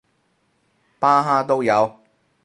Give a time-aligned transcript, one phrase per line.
[0.97, 1.99] 巴哈都有